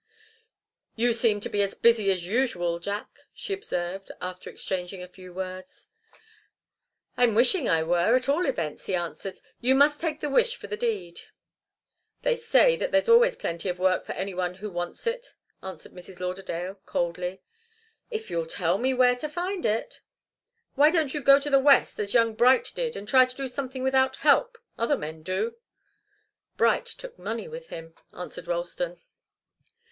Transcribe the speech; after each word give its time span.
"You 0.95 1.13
seem 1.13 1.41
to 1.41 1.49
be 1.49 1.61
as 1.61 1.75
busy 1.75 2.09
as 2.09 2.25
usual, 2.25 2.79
Jack," 2.79 3.19
she 3.35 3.53
observed, 3.53 4.11
after 4.19 4.49
exchanging 4.49 5.03
a 5.03 5.07
few 5.07 5.31
words. 5.31 5.89
"I'm 7.17 7.35
wishing 7.35 7.69
I 7.69 7.83
were, 7.83 8.15
at 8.15 8.27
all 8.27 8.47
events," 8.47 8.87
he 8.87 8.95
answered. 8.95 9.39
"You 9.59 9.75
must 9.75 10.01
take 10.01 10.19
the 10.19 10.27
wish 10.31 10.55
for 10.55 10.65
the 10.65 10.75
deed." 10.75 11.19
"They 12.23 12.35
say 12.35 12.75
that 12.77 12.91
there's 12.91 13.07
always 13.09 13.35
plenty 13.35 13.69
of 13.69 13.77
work 13.77 14.03
for 14.03 14.13
any 14.13 14.33
one 14.33 14.55
who 14.55 14.71
wants 14.71 15.05
it," 15.05 15.35
answered 15.61 15.91
Mrs. 15.91 16.19
Lauderdale, 16.19 16.79
coldly. 16.87 17.43
"If 18.09 18.31
you'll 18.31 18.47
tell 18.47 18.79
me 18.79 18.95
where 18.95 19.15
to 19.17 19.29
find 19.29 19.67
it" 19.67 20.01
"Why 20.73 20.89
don't 20.89 21.13
you 21.13 21.21
go 21.21 21.39
to 21.39 21.49
the 21.51 21.59
West, 21.59 21.99
as 21.99 22.15
young 22.15 22.33
Bright 22.33 22.71
did, 22.73 22.95
and 22.95 23.07
try 23.07 23.25
to 23.25 23.35
do 23.35 23.47
something 23.47 23.83
without 23.83 24.15
help? 24.15 24.57
Other 24.79 24.97
men 24.97 25.21
do." 25.21 25.57
"Bright 26.57 26.87
took 26.87 27.19
money 27.19 27.47
with 27.47 27.67
him," 27.67 27.93
answered 28.11 28.47
Ralston. 28.47 28.99